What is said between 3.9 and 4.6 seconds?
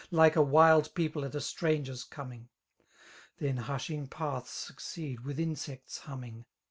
paths